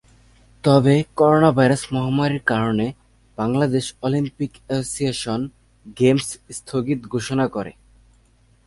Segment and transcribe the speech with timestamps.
[0.63, 2.85] তবে করোনাভাইরাস মহামারীর কারণে
[3.37, 5.39] বাংলাদেশ অলিম্পিক অ্যাসোসিয়েশন
[5.99, 6.27] গেমস
[6.57, 7.71] স্থগিত ঘোষণা করে।